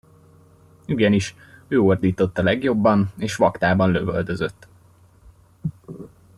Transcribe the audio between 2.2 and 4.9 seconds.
a legjobban, és vaktában lövöldözött.